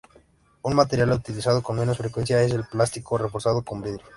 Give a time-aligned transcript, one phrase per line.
[0.63, 4.07] Un material utilizado con menos frecuencia es el plástico reforzado con vidrio.